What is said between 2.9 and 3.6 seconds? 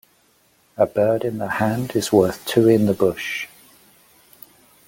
bush.